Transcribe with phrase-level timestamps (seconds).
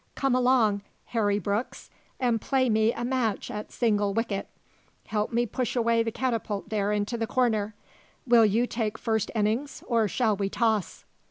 [0.15, 0.81] Come along,
[1.13, 4.47] Harry Brooks, and play me a match at single wicket.
[5.05, 7.75] Help me push away the catapult there into the corner.
[8.25, 11.05] Will you take first innings, or shall we toss?"